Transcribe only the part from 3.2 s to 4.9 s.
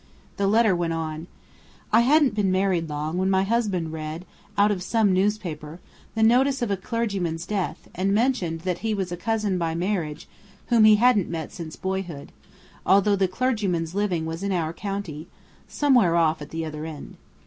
my husband read out of